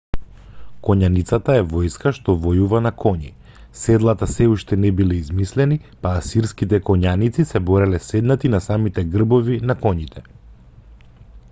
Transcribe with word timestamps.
коњаницата 0.85 1.57
е 1.57 1.65
војска 1.73 2.13
што 2.19 2.33
војува 2.45 2.81
на 2.85 2.91
коњи. 3.03 3.29
седлата 3.81 4.29
сѐ 4.31 4.49
уште 4.55 4.79
не 4.87 4.93
биле 5.01 5.19
измислени 5.25 5.79
па 6.07 6.15
асирските 6.23 6.81
коњаници 6.91 7.47
се 7.53 7.63
бореле 7.71 8.03
седнати 8.09 8.55
на 8.57 8.65
самите 8.71 9.07
грбови 9.17 9.63
на 9.73 9.79
коњите 9.87 10.27